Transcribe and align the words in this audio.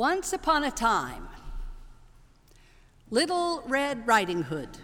Once 0.00 0.32
upon 0.32 0.64
a 0.64 0.70
time, 0.70 1.28
Little 3.10 3.62
Red 3.66 4.06
Riding 4.06 4.44
Hood, 4.44 4.78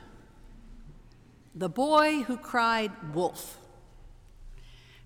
the 1.55 1.71
boy 1.71 2.25
who 2.25 2.37
cried 2.37 2.93
wolf. 3.15 3.57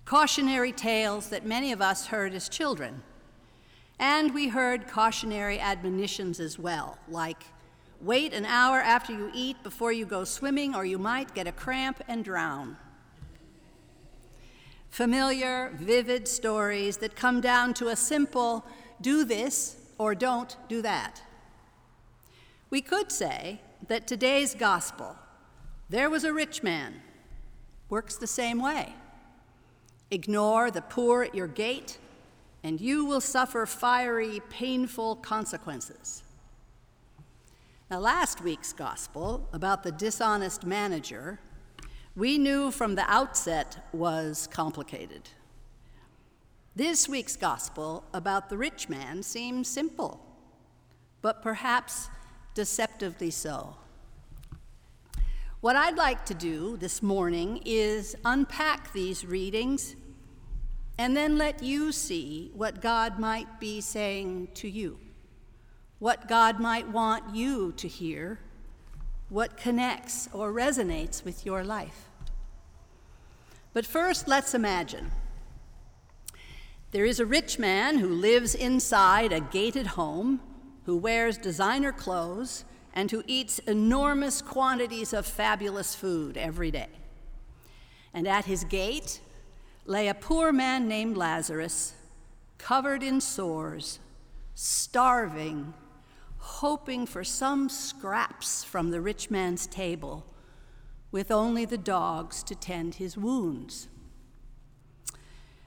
Cautionary 0.03 0.73
tales 0.73 1.29
that 1.29 1.45
many 1.45 1.71
of 1.71 1.81
us 1.81 2.07
heard 2.07 2.33
as 2.33 2.49
children. 2.49 3.03
And 3.99 4.33
we 4.33 4.49
heard 4.49 4.85
cautionary 4.85 5.61
admonitions 5.61 6.41
as 6.41 6.59
well, 6.59 6.97
like 7.07 7.43
wait 8.01 8.33
an 8.33 8.43
hour 8.43 8.81
after 8.81 9.13
you 9.13 9.31
eat 9.33 9.63
before 9.63 9.93
you 9.93 10.05
go 10.05 10.25
swimming, 10.25 10.75
or 10.75 10.83
you 10.83 10.99
might 10.99 11.33
get 11.33 11.47
a 11.47 11.53
cramp 11.53 12.03
and 12.09 12.25
drown. 12.25 12.75
Familiar, 14.89 15.71
vivid 15.75 16.27
stories 16.27 16.97
that 16.97 17.15
come 17.15 17.39
down 17.39 17.73
to 17.75 17.87
a 17.87 17.95
simple 17.95 18.65
do 18.99 19.23
this 19.23 19.77
or 20.01 20.15
don't 20.15 20.57
do 20.67 20.81
that. 20.81 21.21
We 22.71 22.81
could 22.81 23.11
say 23.11 23.61
that 23.87 24.07
today's 24.07 24.55
gospel, 24.55 25.15
there 25.89 26.09
was 26.09 26.23
a 26.23 26.33
rich 26.33 26.63
man, 26.63 27.03
works 27.87 28.15
the 28.15 28.25
same 28.25 28.59
way. 28.59 28.95
Ignore 30.09 30.71
the 30.71 30.81
poor 30.81 31.21
at 31.21 31.35
your 31.35 31.45
gate, 31.45 31.99
and 32.63 32.81
you 32.81 33.05
will 33.05 33.21
suffer 33.21 33.67
fiery, 33.67 34.41
painful 34.49 35.17
consequences. 35.17 36.23
Now, 37.91 37.99
last 37.99 38.41
week's 38.41 38.73
gospel 38.73 39.47
about 39.53 39.83
the 39.83 39.91
dishonest 39.91 40.65
manager, 40.65 41.39
we 42.15 42.39
knew 42.39 42.71
from 42.71 42.95
the 42.95 43.07
outset 43.07 43.87
was 43.93 44.47
complicated. 44.47 45.29
This 46.73 47.09
week's 47.09 47.35
gospel 47.35 48.05
about 48.13 48.49
the 48.49 48.57
rich 48.57 48.87
man 48.87 49.23
seems 49.23 49.67
simple, 49.67 50.25
but 51.21 51.41
perhaps 51.41 52.07
deceptively 52.53 53.29
so. 53.29 53.75
What 55.59 55.75
I'd 55.75 55.97
like 55.97 56.25
to 56.27 56.33
do 56.33 56.77
this 56.77 57.03
morning 57.03 57.61
is 57.65 58.15
unpack 58.23 58.93
these 58.93 59.25
readings 59.25 59.97
and 60.97 61.15
then 61.15 61.37
let 61.37 61.61
you 61.61 61.91
see 61.91 62.51
what 62.53 62.81
God 62.81 63.19
might 63.19 63.59
be 63.59 63.81
saying 63.81 64.47
to 64.53 64.69
you, 64.69 64.97
what 65.99 66.29
God 66.29 66.61
might 66.61 66.87
want 66.87 67.35
you 67.35 67.73
to 67.73 67.87
hear, 67.89 68.39
what 69.27 69.57
connects 69.57 70.29
or 70.31 70.53
resonates 70.53 71.25
with 71.25 71.45
your 71.45 71.65
life. 71.65 72.07
But 73.73 73.85
first, 73.85 74.29
let's 74.29 74.53
imagine 74.53 75.11
there 76.91 77.05
is 77.05 77.19
a 77.19 77.25
rich 77.25 77.57
man 77.57 77.99
who 77.99 78.09
lives 78.09 78.53
inside 78.53 79.31
a 79.31 79.39
gated 79.39 79.87
home, 79.87 80.41
who 80.85 80.97
wears 80.97 81.37
designer 81.37 81.91
clothes, 81.91 82.65
and 82.93 83.09
who 83.11 83.23
eats 83.27 83.59
enormous 83.59 84.41
quantities 84.41 85.13
of 85.13 85.25
fabulous 85.25 85.95
food 85.95 86.37
every 86.37 86.69
day. 86.69 86.89
And 88.13 88.27
at 88.27 88.45
his 88.45 88.65
gate 88.65 89.21
lay 89.85 90.09
a 90.09 90.13
poor 90.13 90.51
man 90.51 90.89
named 90.89 91.15
Lazarus, 91.15 91.93
covered 92.57 93.01
in 93.01 93.21
sores, 93.21 93.99
starving, 94.53 95.73
hoping 96.37 97.05
for 97.05 97.23
some 97.23 97.69
scraps 97.69 98.65
from 98.65 98.91
the 98.91 98.99
rich 98.99 99.31
man's 99.31 99.65
table, 99.65 100.25
with 101.09 101.31
only 101.31 101.63
the 101.63 101.77
dogs 101.77 102.43
to 102.43 102.55
tend 102.55 102.95
his 102.95 103.17
wounds. 103.17 103.87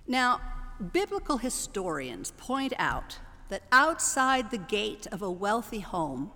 Now, 0.06 0.40
biblical 0.80 1.38
historians 1.38 2.32
point 2.36 2.72
out 2.78 3.18
that 3.48 3.62
outside 3.70 4.50
the 4.50 4.58
gate 4.58 5.06
of 5.12 5.22
a 5.22 5.30
wealthy 5.30 5.80
home 5.80 6.30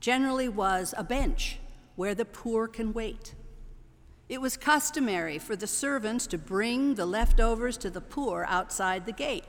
generally 0.00 0.48
was 0.48 0.94
a 0.96 1.04
bench 1.04 1.58
where 1.96 2.14
the 2.14 2.24
poor 2.24 2.68
can 2.68 2.92
wait. 2.92 3.34
It 4.28 4.40
was 4.40 4.56
customary 4.56 5.38
for 5.38 5.56
the 5.56 5.66
servants 5.66 6.26
to 6.28 6.38
bring 6.38 6.94
the 6.94 7.06
leftovers 7.06 7.76
to 7.78 7.90
the 7.90 8.00
poor 8.00 8.44
outside 8.48 9.06
the 9.06 9.12
gate. 9.12 9.46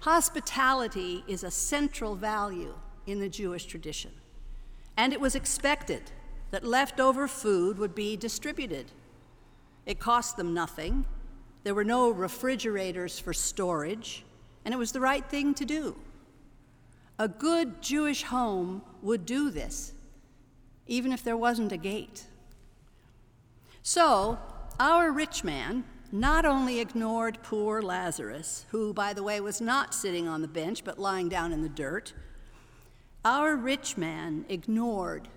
Hospitality 0.00 1.24
is 1.28 1.44
a 1.44 1.50
central 1.50 2.16
value 2.16 2.74
in 3.06 3.20
the 3.20 3.28
Jewish 3.28 3.64
tradition, 3.64 4.10
and 4.96 5.12
it 5.12 5.20
was 5.20 5.34
expected 5.34 6.10
that 6.50 6.64
leftover 6.64 7.28
food 7.28 7.78
would 7.78 7.94
be 7.94 8.16
distributed. 8.16 8.92
It 9.86 9.98
cost 9.98 10.36
them 10.36 10.52
nothing, 10.52 11.06
there 11.64 11.74
were 11.74 11.84
no 11.84 12.10
refrigerators 12.10 13.18
for 13.18 13.32
storage, 13.32 14.24
and 14.64 14.72
it 14.72 14.76
was 14.76 14.92
the 14.92 15.00
right 15.00 15.24
thing 15.24 15.54
to 15.54 15.64
do. 15.64 15.96
A 17.18 17.26
good 17.26 17.80
Jewish 17.80 18.24
home 18.24 18.82
would 19.02 19.24
do 19.24 19.50
this, 19.50 19.92
even 20.86 21.10
if 21.10 21.24
there 21.24 21.36
wasn't 21.36 21.72
a 21.72 21.76
gate. 21.76 22.26
So, 23.82 24.38
our 24.78 25.10
rich 25.10 25.42
man 25.42 25.84
not 26.12 26.44
only 26.44 26.80
ignored 26.80 27.38
poor 27.42 27.82
Lazarus, 27.82 28.66
who, 28.70 28.92
by 28.92 29.12
the 29.12 29.22
way, 29.22 29.40
was 29.40 29.60
not 29.60 29.94
sitting 29.94 30.28
on 30.28 30.42
the 30.42 30.48
bench 30.48 30.84
but 30.84 30.98
lying 30.98 31.28
down 31.28 31.52
in 31.52 31.62
the 31.62 31.68
dirt, 31.68 32.12
our 33.24 33.56
rich 33.56 33.96
man 33.96 34.44
ignored 34.48 35.28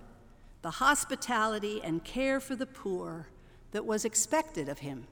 the 0.62 0.72
hospitality 0.72 1.82
and 1.84 2.04
care 2.04 2.40
for 2.40 2.56
the 2.56 2.66
poor 2.66 3.28
that 3.72 3.86
was 3.86 4.04
expected 4.04 4.68
of 4.68 4.80
him. 4.80 5.08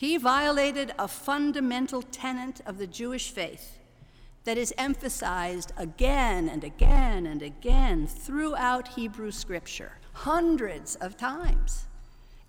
He 0.00 0.16
violated 0.16 0.94
a 0.98 1.06
fundamental 1.06 2.00
tenet 2.00 2.62
of 2.64 2.78
the 2.78 2.86
Jewish 2.86 3.30
faith 3.30 3.76
that 4.44 4.56
is 4.56 4.72
emphasized 4.78 5.72
again 5.76 6.48
and 6.48 6.64
again 6.64 7.26
and 7.26 7.42
again 7.42 8.06
throughout 8.06 8.88
Hebrew 8.88 9.30
scripture, 9.30 9.98
hundreds 10.14 10.96
of 10.96 11.18
times. 11.18 11.84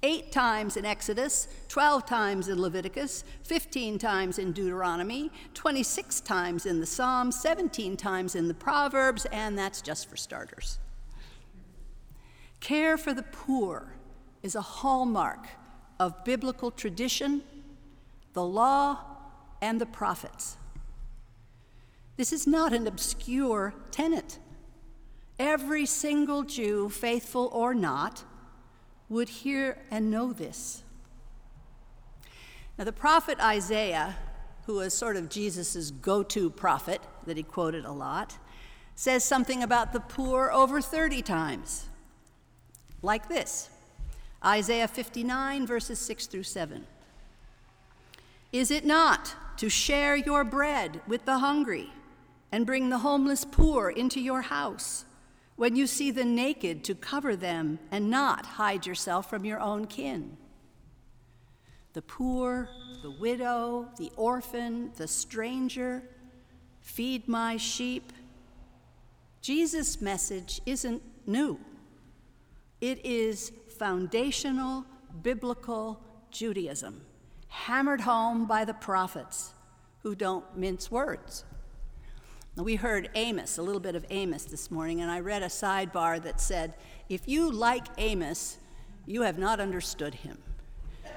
Eight 0.01 0.31
times 0.31 0.77
in 0.77 0.85
Exodus, 0.85 1.49
12 1.67 2.05
times 2.05 2.47
in 2.47 2.61
Leviticus, 2.61 3.25
15 3.43 3.99
times 3.99 4.39
in 4.39 4.53
Deuteronomy, 4.53 5.29
26 5.53 6.21
times 6.21 6.65
in 6.65 6.79
the 6.79 6.85
Psalms, 6.85 7.37
17 7.37 7.97
times 7.97 8.33
in 8.33 8.47
the 8.47 8.53
Proverbs, 8.53 9.25
and 9.25 9.57
that's 9.57 9.81
just 9.81 10.09
for 10.09 10.15
starters. 10.15 10.79
Care 12.61 12.97
for 12.97 13.13
the 13.13 13.23
poor 13.23 13.97
is 14.41 14.55
a 14.55 14.61
hallmark 14.61 15.49
of 16.01 16.23
biblical 16.23 16.71
tradition, 16.71 17.43
the 18.33 18.43
law, 18.43 18.97
and 19.61 19.79
the 19.79 19.85
prophets. 19.85 20.57
This 22.17 22.33
is 22.33 22.47
not 22.47 22.73
an 22.73 22.87
obscure 22.87 23.75
tenet. 23.91 24.39
Every 25.37 25.85
single 25.85 26.41
Jew, 26.41 26.89
faithful 26.89 27.51
or 27.53 27.75
not, 27.75 28.23
would 29.09 29.29
hear 29.29 29.77
and 29.91 30.09
know 30.09 30.33
this. 30.33 30.81
Now, 32.79 32.85
the 32.85 32.91
prophet 32.91 33.39
Isaiah, 33.39 34.17
who 34.65 34.77
was 34.77 34.95
sort 34.95 35.17
of 35.17 35.29
Jesus' 35.29 35.91
go 35.91 36.23
to 36.23 36.49
prophet 36.49 37.01
that 37.27 37.37
he 37.37 37.43
quoted 37.43 37.85
a 37.85 37.91
lot, 37.91 38.39
says 38.95 39.23
something 39.23 39.61
about 39.61 39.93
the 39.93 39.99
poor 39.99 40.49
over 40.51 40.81
30 40.81 41.21
times, 41.21 41.89
like 43.03 43.29
this 43.29 43.69
Isaiah 44.43 44.87
59, 44.87 45.67
verses 45.67 45.99
6 45.99 46.25
through 46.27 46.43
7. 46.43 46.87
Is 48.51 48.71
it 48.71 48.85
not 48.85 49.35
to 49.57 49.69
share 49.69 50.15
your 50.15 50.43
bread 50.43 51.01
with 51.07 51.25
the 51.25 51.37
hungry 51.37 51.91
and 52.51 52.65
bring 52.65 52.89
the 52.89 52.99
homeless 52.99 53.45
poor 53.45 53.89
into 53.89 54.19
your 54.19 54.41
house? 54.41 55.05
When 55.55 55.75
you 55.75 55.85
see 55.85 56.09
the 56.09 56.25
naked, 56.25 56.83
to 56.85 56.95
cover 56.95 57.35
them 57.35 57.77
and 57.91 58.09
not 58.09 58.45
hide 58.45 58.87
yourself 58.87 59.29
from 59.29 59.45
your 59.45 59.59
own 59.59 59.85
kin. 59.85 60.37
The 61.93 62.01
poor, 62.01 62.67
the 63.03 63.11
widow, 63.11 63.89
the 63.97 64.11
orphan, 64.15 64.91
the 64.95 65.07
stranger, 65.07 66.03
feed 66.79 67.27
my 67.27 67.57
sheep. 67.57 68.11
Jesus' 69.41 70.01
message 70.01 70.61
isn't 70.65 71.03
new. 71.27 71.59
It 72.79 73.05
is 73.05 73.51
foundational 73.81 74.85
biblical 75.23 75.99
Judaism, 76.29 77.01
hammered 77.47 78.01
home 78.01 78.45
by 78.45 78.63
the 78.63 78.75
prophets 78.75 79.55
who 80.03 80.13
don't 80.13 80.45
mince 80.55 80.91
words. 80.91 81.45
We 82.55 82.75
heard 82.75 83.09
Amos, 83.15 83.57
a 83.57 83.63
little 83.63 83.81
bit 83.81 83.95
of 83.95 84.05
Amos 84.11 84.43
this 84.43 84.69
morning, 84.69 85.01
and 85.01 85.09
I 85.09 85.19
read 85.19 85.41
a 85.41 85.47
sidebar 85.47 86.21
that 86.21 86.39
said, 86.39 86.75
If 87.09 87.27
you 87.27 87.51
like 87.51 87.87
Amos, 87.97 88.59
you 89.07 89.23
have 89.23 89.39
not 89.39 89.59
understood 89.59 90.13
him. 90.13 90.37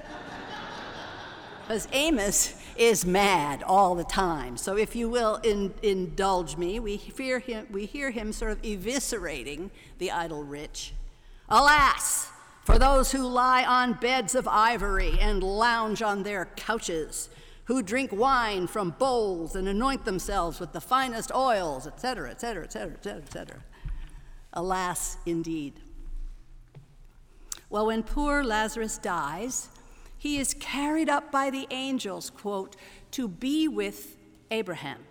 Because 1.67 1.87
Amos 1.93 2.55
is 2.77 3.05
mad 3.05 3.61
all 3.61 3.93
the 3.93 4.03
time. 4.03 4.57
So, 4.57 4.75
if 4.75 4.95
you 4.95 5.07
will 5.07 5.35
in, 5.43 5.73
indulge 5.83 6.57
me, 6.57 6.79
we, 6.79 6.97
fear 6.97 7.37
him, 7.37 7.67
we 7.69 7.85
hear 7.85 8.09
him 8.09 8.31
sort 8.31 8.53
of 8.53 8.61
eviscerating 8.63 9.69
the 9.99 10.11
idle 10.11 10.43
rich. 10.43 10.93
Alas, 11.49 12.31
for 12.65 12.79
those 12.79 13.11
who 13.11 13.21
lie 13.27 13.63
on 13.63 13.93
beds 13.93 14.33
of 14.33 14.47
ivory 14.47 15.19
and 15.21 15.43
lounge 15.43 16.01
on 16.01 16.23
their 16.23 16.45
couches, 16.55 17.29
who 17.65 17.83
drink 17.83 18.11
wine 18.11 18.65
from 18.65 18.89
bowls 18.97 19.55
and 19.55 19.67
anoint 19.67 20.03
themselves 20.03 20.59
with 20.59 20.73
the 20.73 20.81
finest 20.81 21.31
oils, 21.31 21.85
etc., 21.85 22.31
etc., 22.31 22.63
etc., 22.63 22.93
etc., 22.95 23.21
etc. 23.21 23.63
Alas, 24.53 25.17
indeed. 25.27 25.73
Well, 27.69 27.85
when 27.85 28.01
poor 28.01 28.43
Lazarus 28.43 28.97
dies, 28.97 29.69
he 30.17 30.39
is 30.39 30.55
carried 30.55 31.07
up 31.07 31.31
by 31.31 31.51
the 31.51 31.67
angels, 31.69 32.31
quote, 32.31 32.75
to 33.11 33.27
be 33.27 33.67
with 33.67 34.17
Abraham. 34.49 35.05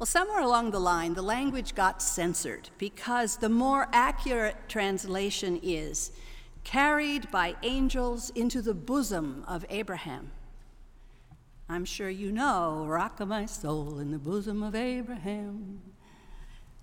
Well, 0.00 0.06
somewhere 0.06 0.40
along 0.40 0.72
the 0.72 0.80
line, 0.80 1.14
the 1.14 1.22
language 1.22 1.76
got 1.76 2.02
censored 2.02 2.70
because 2.76 3.36
the 3.36 3.48
more 3.48 3.86
accurate 3.92 4.56
translation 4.68 5.60
is 5.62 6.10
carried 6.64 7.30
by 7.30 7.56
angels 7.62 8.30
into 8.30 8.62
the 8.62 8.74
bosom 8.74 9.44
of 9.48 9.64
Abraham. 9.70 10.30
I'm 11.68 11.84
sure 11.84 12.10
you 12.10 12.32
know, 12.32 12.84
rock 12.88 13.20
of 13.20 13.28
my 13.28 13.46
soul 13.46 13.98
in 14.00 14.10
the 14.10 14.18
bosom 14.18 14.62
of 14.62 14.74
Abraham. 14.74 15.80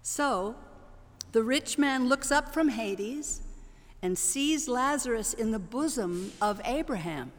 So, 0.01 0.55
the 1.33 1.43
rich 1.43 1.77
man 1.77 2.07
looks 2.07 2.31
up 2.31 2.53
from 2.53 2.69
Hades 2.69 3.41
and 4.01 4.17
sees 4.17 4.69
Lazarus 4.69 5.33
in 5.33 5.51
the 5.51 5.59
bosom 5.59 6.31
of 6.41 6.61
Abraham. 6.63 7.31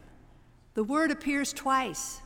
The 0.75 0.83
word 0.83 1.09
appears 1.09 1.51
twice. 1.51 2.21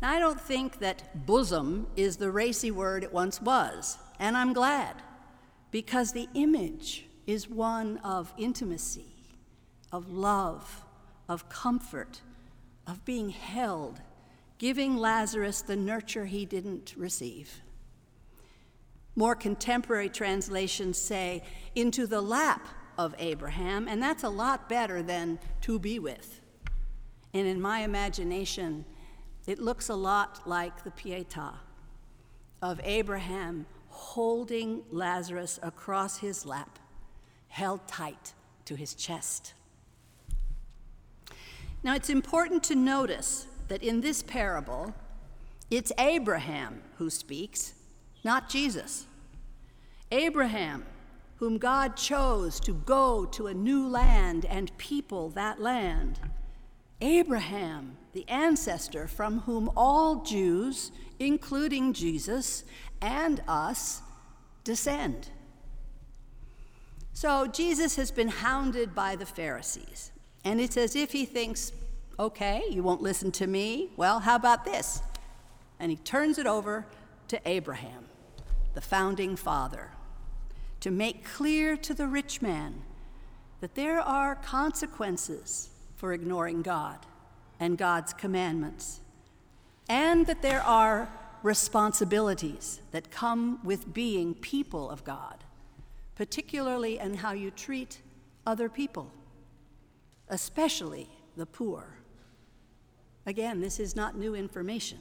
Now, 0.00 0.12
I 0.12 0.18
don't 0.20 0.40
think 0.40 0.78
that 0.78 1.26
bosom 1.26 1.88
is 1.96 2.16
the 2.16 2.30
racy 2.30 2.70
word 2.70 3.02
it 3.02 3.12
once 3.12 3.42
was, 3.42 3.98
and 4.18 4.36
I'm 4.36 4.52
glad, 4.52 5.02
because 5.70 6.12
the 6.12 6.28
image 6.34 7.06
is 7.30 7.48
one 7.48 7.98
of 7.98 8.34
intimacy, 8.36 9.14
of 9.92 10.10
love, 10.10 10.84
of 11.28 11.48
comfort, 11.48 12.22
of 12.86 13.04
being 13.04 13.30
held, 13.30 14.00
giving 14.58 14.96
Lazarus 14.96 15.62
the 15.62 15.76
nurture 15.76 16.24
he 16.24 16.44
didn't 16.44 16.92
receive. 16.96 17.62
More 19.14 19.36
contemporary 19.36 20.08
translations 20.08 20.98
say, 20.98 21.42
into 21.76 22.06
the 22.06 22.20
lap 22.20 22.66
of 22.98 23.14
Abraham, 23.18 23.86
and 23.86 24.02
that's 24.02 24.24
a 24.24 24.28
lot 24.28 24.68
better 24.68 25.00
than 25.02 25.38
to 25.60 25.78
be 25.78 26.00
with. 26.00 26.40
And 27.32 27.46
in 27.46 27.60
my 27.60 27.80
imagination, 27.80 28.84
it 29.46 29.60
looks 29.60 29.88
a 29.88 29.94
lot 29.94 30.46
like 30.46 30.82
the 30.82 30.90
Pietà 30.90 31.54
of 32.60 32.80
Abraham 32.82 33.66
holding 33.88 34.82
Lazarus 34.90 35.60
across 35.62 36.18
his 36.18 36.44
lap, 36.44 36.78
held 37.50 37.86
tight 37.86 38.32
to 38.64 38.74
his 38.74 38.94
chest. 38.94 39.52
Now, 41.82 41.94
it's 41.94 42.10
important 42.10 42.62
to 42.64 42.74
notice 42.74 43.46
that 43.68 43.82
in 43.82 44.00
this 44.00 44.22
parable, 44.22 44.94
it's 45.70 45.92
Abraham 45.98 46.82
who 46.96 47.10
speaks, 47.10 47.74
not 48.24 48.48
Jesus. 48.48 49.06
Abraham, 50.10 50.84
whom 51.36 51.58
God 51.58 51.96
chose 51.96 52.60
to 52.60 52.72
go 52.74 53.24
to 53.26 53.46
a 53.46 53.54
new 53.54 53.86
land 53.86 54.44
and 54.46 54.76
people 54.78 55.30
that 55.30 55.60
land. 55.60 56.18
Abraham, 57.00 57.96
the 58.12 58.28
ancestor 58.28 59.06
from 59.06 59.40
whom 59.40 59.70
all 59.76 60.22
Jews, 60.22 60.92
including 61.18 61.92
Jesus 61.92 62.64
and 63.00 63.42
us, 63.48 64.02
descend. 64.64 65.30
So 67.12 67.46
Jesus 67.46 67.96
has 67.96 68.10
been 68.10 68.28
hounded 68.28 68.94
by 68.94 69.16
the 69.16 69.26
Pharisees, 69.26 70.12
and 70.44 70.60
it's 70.60 70.76
as 70.76 70.96
if 70.96 71.12
he 71.12 71.24
thinks, 71.26 71.72
okay, 72.18 72.62
you 72.70 72.82
won't 72.82 73.02
listen 73.02 73.30
to 73.32 73.46
me. 73.46 73.90
Well, 73.96 74.20
how 74.20 74.36
about 74.36 74.64
this? 74.64 75.02
And 75.78 75.90
he 75.90 75.96
turns 75.96 76.38
it 76.38 76.46
over 76.46 76.86
to 77.28 77.40
Abraham, 77.46 78.06
the 78.74 78.80
founding 78.80 79.36
father, 79.36 79.90
to 80.80 80.90
make 80.90 81.24
clear 81.24 81.76
to 81.76 81.92
the 81.92 82.06
rich 82.06 82.40
man 82.40 82.82
that 83.60 83.74
there 83.74 84.00
are 84.00 84.34
consequences 84.36 85.70
for 85.96 86.12
ignoring 86.12 86.62
God 86.62 86.98
and 87.58 87.76
God's 87.76 88.14
commandments, 88.14 89.00
and 89.88 90.26
that 90.26 90.40
there 90.40 90.62
are 90.62 91.08
responsibilities 91.42 92.80
that 92.92 93.10
come 93.10 93.60
with 93.62 93.92
being 93.92 94.34
people 94.34 94.88
of 94.88 95.04
God, 95.04 95.44
particularly 96.20 96.98
in 96.98 97.14
how 97.14 97.32
you 97.32 97.50
treat 97.50 98.02
other 98.46 98.68
people, 98.68 99.10
especially 100.28 101.08
the 101.34 101.46
poor. 101.46 101.94
Again, 103.24 103.62
this 103.62 103.80
is 103.80 103.96
not 103.96 104.18
new 104.18 104.34
information. 104.34 104.98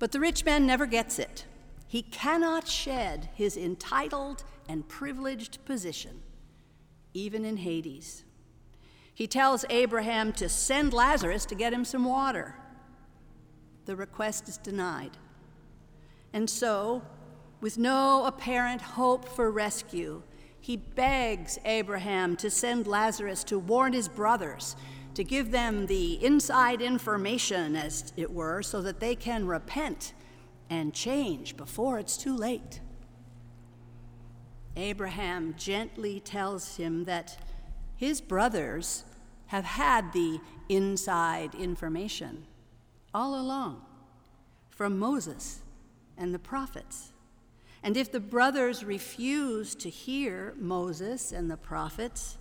But 0.00 0.10
the 0.10 0.18
rich 0.18 0.44
man 0.44 0.66
never 0.66 0.84
gets 0.84 1.20
it. 1.20 1.46
He 1.86 2.02
cannot 2.02 2.66
shed 2.66 3.28
his 3.36 3.56
entitled 3.56 4.42
and 4.68 4.88
privileged 4.88 5.64
position, 5.64 6.22
even 7.14 7.44
in 7.44 7.58
Hades. 7.58 8.24
He 9.14 9.28
tells 9.28 9.64
Abraham 9.70 10.32
to 10.32 10.48
send 10.48 10.92
Lazarus 10.92 11.46
to 11.46 11.54
get 11.54 11.72
him 11.72 11.84
some 11.84 12.04
water. 12.04 12.56
The 13.84 13.94
request 13.94 14.48
is 14.48 14.58
denied. 14.58 15.16
And 16.32 16.50
so, 16.50 17.02
with 17.62 17.78
no 17.78 18.26
apparent 18.26 18.82
hope 18.82 19.26
for 19.26 19.48
rescue, 19.48 20.20
he 20.60 20.76
begs 20.76 21.58
Abraham 21.64 22.36
to 22.36 22.50
send 22.50 22.88
Lazarus 22.88 23.44
to 23.44 23.58
warn 23.58 23.92
his 23.92 24.08
brothers, 24.08 24.74
to 25.14 25.22
give 25.22 25.52
them 25.52 25.86
the 25.86 26.22
inside 26.24 26.82
information, 26.82 27.76
as 27.76 28.12
it 28.16 28.32
were, 28.32 28.62
so 28.62 28.82
that 28.82 28.98
they 28.98 29.14
can 29.14 29.46
repent 29.46 30.12
and 30.68 30.92
change 30.92 31.56
before 31.56 32.00
it's 32.00 32.16
too 32.16 32.36
late. 32.36 32.80
Abraham 34.76 35.54
gently 35.56 36.18
tells 36.18 36.76
him 36.76 37.04
that 37.04 37.38
his 37.94 38.20
brothers 38.20 39.04
have 39.46 39.64
had 39.64 40.12
the 40.12 40.40
inside 40.68 41.54
information 41.54 42.44
all 43.14 43.38
along 43.38 43.82
from 44.70 44.98
Moses 44.98 45.60
and 46.16 46.34
the 46.34 46.38
prophets. 46.40 47.11
And 47.82 47.96
if 47.96 48.12
the 48.12 48.20
brothers 48.20 48.84
refuse 48.84 49.74
to 49.76 49.90
hear 49.90 50.54
Moses 50.58 51.32
and 51.32 51.50
the 51.50 51.56
prophets, 51.56 52.38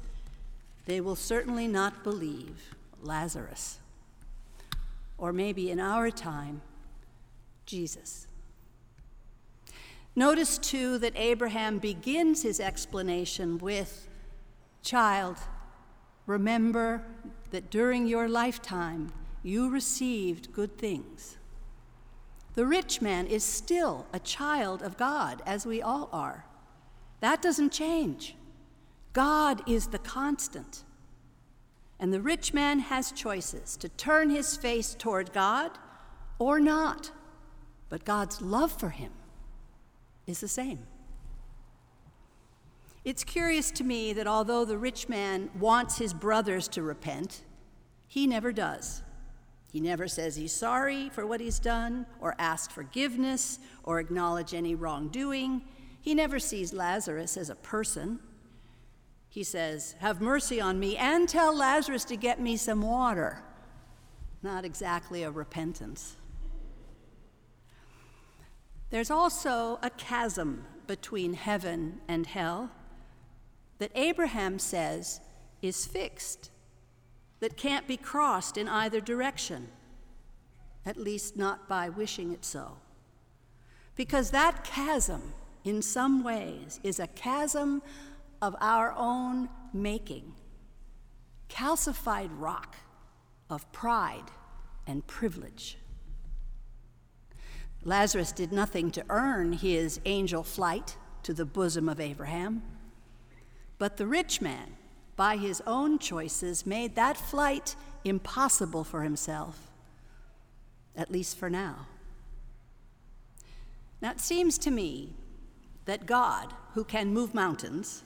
they 0.86 1.02
will 1.02 1.16
certainly 1.16 1.68
not 1.68 2.04
believe 2.04 2.76
Lazarus. 3.02 3.80
Or 5.18 5.34
maybe 5.34 5.72
in 5.72 5.80
our 5.80 6.12
time, 6.12 6.62
Jesus. 7.66 8.28
Notice 10.16 10.58
too 10.58 10.98
that 11.00 11.14
Abraham 11.16 11.78
begins 11.78 12.44
his 12.44 12.60
explanation 12.60 13.58
with 13.58 14.08
Child, 14.84 15.38
remember 16.26 17.04
that 17.52 17.70
during 17.70 18.08
your 18.08 18.28
lifetime 18.28 19.12
you 19.44 19.70
received 19.70 20.54
good 20.54 20.78
things. 20.78 21.38
The 22.56 22.66
rich 22.66 23.02
man 23.02 23.28
is 23.28 23.44
still 23.44 24.06
a 24.12 24.20
child 24.20 24.82
of 24.82 24.98
God, 24.98 25.42
as 25.46 25.66
we 25.66 25.82
all 25.82 26.10
are. 26.12 26.46
That 27.22 27.42
doesn't 27.42 27.72
change. 27.72 28.36
God 29.14 29.62
is 29.70 29.88
the 29.88 30.00
constant. 30.00 30.84
And 32.00 32.14
the 32.14 32.22
rich 32.22 32.54
man 32.54 32.80
has 32.80 33.12
choices 33.12 33.78
to 33.78 33.90
turn 33.90 34.30
his 34.30 34.58
face 34.58 34.96
toward 34.98 35.32
God 35.32 35.72
or 36.40 36.60
not. 36.60 37.12
But 37.90 38.06
God's 38.06 38.42
love 38.42 38.72
for 38.72 38.90
him 38.90 39.12
is 40.26 40.40
the 40.40 40.48
same. 40.48 40.88
It's 43.04 43.24
curious 43.24 43.72
to 43.72 43.84
me 43.84 44.14
that 44.14 44.28
although 44.28 44.66
the 44.66 44.78
rich 44.78 45.10
man 45.10 45.50
wants 45.60 45.98
his 45.98 46.14
brothers 46.14 46.68
to 46.70 46.84
repent, 46.84 47.42
he 48.08 48.28
never 48.28 48.52
does. 48.52 49.04
He 49.72 49.80
never 49.80 50.08
says 50.08 50.36
he's 50.36 50.54
sorry 50.54 51.10
for 51.10 51.26
what 51.26 51.40
he's 51.40 51.58
done, 51.58 52.06
or 52.20 52.36
asks 52.38 52.74
forgiveness, 52.74 53.58
or 53.84 54.00
acknowledge 54.00 54.54
any 54.54 54.76
wrongdoing. 54.76 55.62
He 56.02 56.14
never 56.14 56.40
sees 56.40 56.74
Lazarus 56.74 57.38
as 57.38 57.50
a 57.50 57.56
person. 57.56 58.20
He 59.30 59.44
says, 59.44 59.96
Have 60.00 60.20
mercy 60.20 60.60
on 60.60 60.78
me 60.78 60.98
and 60.98 61.30
tell 61.30 61.56
Lazarus 61.56 62.04
to 62.06 62.18
get 62.18 62.42
me 62.42 62.58
some 62.58 62.82
water. 62.82 63.42
Not 64.44 64.66
exactly 64.66 65.24
a 65.24 65.32
repentance. 65.32 66.18
There's 68.90 69.10
also 69.10 69.80
a 69.82 69.90
chasm 69.90 70.66
between 70.86 71.34
heaven 71.34 72.02
and 72.10 72.28
hell 72.28 72.72
that 73.78 73.92
Abraham 73.96 74.60
says 74.60 75.22
is 75.62 75.86
fixed, 75.86 76.51
that 77.42 77.58
can't 77.58 77.88
be 77.88 77.98
crossed 77.98 78.56
in 78.56 78.70
either 78.70 79.02
direction, 79.02 79.68
at 80.86 80.96
least 80.96 81.36
not 81.36 81.68
by 81.68 81.90
wishing 81.90 82.32
it 82.32 82.46
so. 82.46 82.78
Because 83.96 84.32
that 84.32 84.64
chasm, 84.64 85.34
in 85.66 85.82
some 85.82 86.24
ways, 86.24 86.80
is 86.84 87.00
a 87.00 87.08
chasm 87.08 87.82
of 88.42 88.56
our 88.62 88.94
own 88.96 89.50
making, 89.74 90.34
calcified 91.50 92.30
rock 92.32 92.78
of 93.50 93.70
pride 93.72 94.32
and 94.88 95.06
privilege. 95.08 95.78
Lazarus 97.84 98.32
did 98.32 98.52
nothing 98.52 98.92
to 98.92 99.04
earn 99.10 99.54
his 99.54 100.00
angel 100.06 100.44
flight 100.44 100.96
to 101.24 101.34
the 101.34 101.46
bosom 101.46 101.90
of 101.90 102.00
Abraham, 102.00 102.62
but 103.80 103.98
the 103.98 104.06
rich 104.06 104.42
man, 104.42 104.78
by 105.22 105.38
his 105.38 105.62
own 105.68 106.00
choices, 106.00 106.66
made 106.66 106.96
that 106.96 107.16
flight 107.16 107.76
impossible 108.04 108.84
for 108.84 109.04
himself, 109.04 109.70
at 110.96 111.12
least 111.12 111.38
for 111.38 111.48
now. 111.48 111.86
Now, 114.02 114.10
it 114.10 114.20
seems 114.20 114.58
to 114.58 114.72
me 114.72 115.14
that 115.86 116.08
God, 116.08 116.56
who 116.74 116.84
can 116.84 117.14
move 117.14 117.36
mountains, 117.36 118.02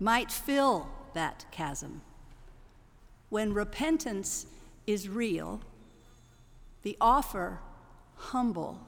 might 0.00 0.32
fill 0.32 0.88
that 1.12 1.44
chasm. 1.50 2.00
When 3.28 3.52
repentance 3.52 4.46
is 4.86 5.10
real, 5.10 5.60
the 6.84 6.96
offer 7.02 7.58
humble, 8.16 8.80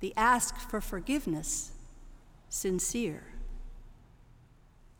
the 0.00 0.12
ask 0.16 0.58
for 0.58 0.80
forgiveness 0.80 1.70
sincere. 2.48 3.22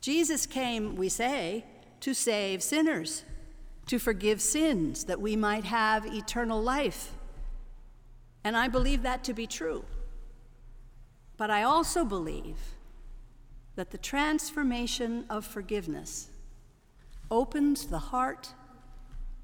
Jesus 0.02 0.46
came, 0.46 0.96
we 0.96 1.08
say, 1.08 1.64
to 2.00 2.12
save 2.12 2.60
sinners, 2.60 3.24
to 3.86 4.00
forgive 4.00 4.42
sins, 4.42 5.04
that 5.04 5.20
we 5.20 5.36
might 5.36 5.64
have 5.64 6.04
eternal 6.04 6.60
life. 6.60 7.12
And 8.42 8.56
I 8.56 8.66
believe 8.66 9.02
that 9.04 9.22
to 9.24 9.32
be 9.32 9.46
true. 9.46 9.84
But 11.36 11.50
I 11.50 11.62
also 11.62 12.04
believe 12.04 12.58
that 13.76 13.92
the 13.92 13.98
transformation 13.98 15.24
of 15.30 15.46
forgiveness 15.46 16.28
opens 17.30 17.86
the 17.86 17.98
heart 17.98 18.48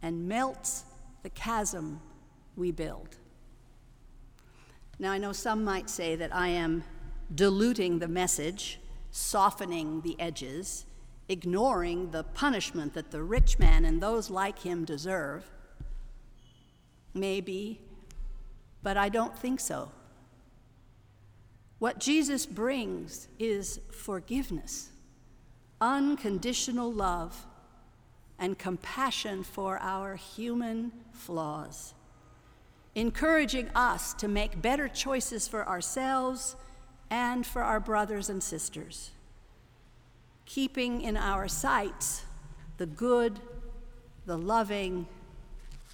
and 0.02 0.28
melts 0.28 0.84
the 1.22 1.30
chasm 1.30 2.00
we 2.56 2.72
build. 2.72 3.16
Now, 4.98 5.12
I 5.12 5.18
know 5.18 5.32
some 5.32 5.62
might 5.62 5.88
say 5.88 6.16
that 6.16 6.34
I 6.34 6.48
am 6.48 6.82
diluting 7.32 8.00
the 8.00 8.08
message, 8.08 8.80
softening 9.18 10.00
the 10.02 10.18
edges, 10.20 10.86
ignoring 11.28 12.10
the 12.10 12.22
punishment 12.22 12.94
that 12.94 13.10
the 13.10 13.22
rich 13.22 13.58
man 13.58 13.84
and 13.84 14.00
those 14.00 14.30
like 14.30 14.60
him 14.60 14.84
deserve. 14.84 15.50
Maybe, 17.14 17.80
but 18.82 18.96
I 18.96 19.08
don't 19.08 19.36
think 19.36 19.60
so. 19.60 19.90
What 21.78 21.98
Jesus 21.98 22.46
brings 22.46 23.28
is 23.38 23.80
forgiveness, 23.90 24.90
unconditional 25.80 26.92
love, 26.92 27.46
and 28.38 28.58
compassion 28.58 29.42
for 29.42 29.78
our 29.80 30.14
human 30.14 30.92
flaws, 31.12 31.94
encouraging 32.94 33.68
us 33.74 34.14
to 34.14 34.28
make 34.28 34.62
better 34.62 34.88
choices 34.88 35.48
for 35.48 35.68
ourselves 35.68 36.56
and 37.10 37.46
for 37.46 37.62
our 37.62 37.80
brothers 37.80 38.28
and 38.28 38.42
sisters, 38.42 39.10
keeping 40.44 41.00
in 41.02 41.16
our 41.16 41.48
sights 41.48 42.24
the 42.76 42.86
good, 42.86 43.40
the 44.26 44.38
loving, 44.38 45.06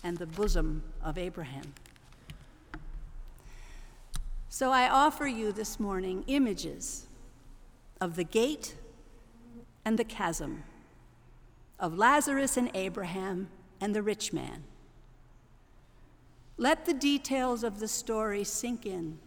and 0.02 0.18
the 0.18 0.26
bosom 0.26 0.82
of 1.02 1.16
Abraham. 1.16 1.72
So 4.48 4.70
I 4.70 4.88
offer 4.88 5.26
you 5.26 5.50
this 5.50 5.80
morning 5.80 6.24
images 6.26 7.06
of 8.00 8.16
the 8.16 8.24
gate 8.24 8.76
and 9.84 9.98
the 9.98 10.04
chasm, 10.04 10.64
of 11.80 11.98
Lazarus 11.98 12.56
and 12.56 12.70
Abraham 12.74 13.48
and 13.80 13.94
the 13.94 14.02
rich 14.02 14.32
man. 14.32 14.64
Let 16.56 16.84
the 16.84 16.94
details 16.94 17.64
of 17.64 17.80
the 17.80 17.88
story 17.88 18.44
sink 18.44 18.86
in 18.86 19.18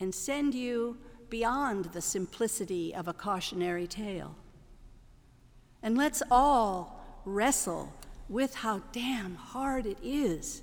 and 0.00 0.14
send 0.14 0.54
you 0.54 0.96
beyond 1.28 1.86
the 1.86 2.00
simplicity 2.00 2.94
of 2.94 3.08
a 3.08 3.12
cautionary 3.12 3.86
tale. 3.86 4.36
And 5.82 5.96
let's 5.96 6.22
all 6.30 7.20
wrestle 7.24 7.92
with 8.28 8.54
how 8.54 8.82
damn 8.92 9.34
hard 9.34 9.86
it 9.86 9.98
is 10.02 10.62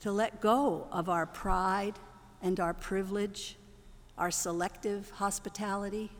to 0.00 0.12
let 0.12 0.40
go 0.40 0.86
of 0.92 1.08
our 1.08 1.26
pride 1.26 1.94
and 2.42 2.60
our 2.60 2.74
privilege, 2.74 3.56
our 4.16 4.30
selective 4.30 5.10
hospitality. 5.10 6.10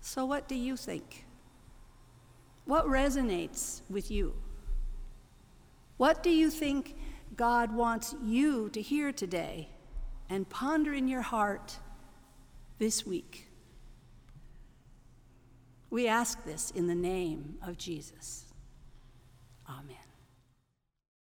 So, 0.00 0.26
what 0.26 0.48
do 0.48 0.54
you 0.54 0.76
think? 0.76 1.24
What 2.64 2.86
resonates 2.86 3.82
with 3.88 4.10
you? 4.10 4.34
What 5.96 6.22
do 6.22 6.30
you 6.30 6.50
think 6.50 6.96
God 7.36 7.72
wants 7.74 8.14
you 8.22 8.68
to 8.70 8.82
hear 8.82 9.12
today 9.12 9.68
and 10.32 10.48
ponder 10.48 10.94
in 10.94 11.08
your 11.08 11.20
heart 11.20 11.78
this 12.78 13.04
week? 13.04 13.48
We 15.90 16.08
ask 16.08 16.42
this 16.44 16.70
in 16.70 16.86
the 16.86 16.94
name 16.94 17.58
of 17.62 17.76
Jesus. 17.76 18.46
Amen. 19.68 20.01